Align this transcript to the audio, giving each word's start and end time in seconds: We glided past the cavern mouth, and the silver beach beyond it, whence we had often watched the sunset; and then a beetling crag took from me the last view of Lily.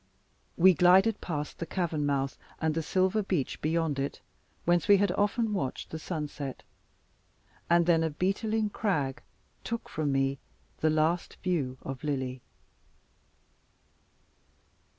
We 0.57 0.73
glided 0.73 1.21
past 1.21 1.59
the 1.59 1.67
cavern 1.67 2.07
mouth, 2.07 2.35
and 2.59 2.73
the 2.73 2.81
silver 2.81 3.21
beach 3.21 3.61
beyond 3.61 3.99
it, 3.99 4.19
whence 4.65 4.87
we 4.87 4.97
had 4.97 5.11
often 5.11 5.53
watched 5.53 5.91
the 5.91 5.99
sunset; 5.99 6.63
and 7.69 7.85
then 7.85 8.01
a 8.03 8.09
beetling 8.09 8.71
crag 8.71 9.21
took 9.63 9.87
from 9.87 10.11
me 10.11 10.39
the 10.79 10.89
last 10.89 11.35
view 11.43 11.77
of 11.83 12.03
Lily. 12.03 12.41